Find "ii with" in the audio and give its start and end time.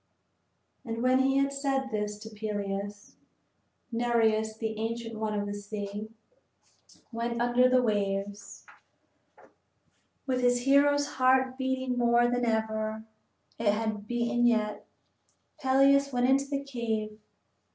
8.65-10.41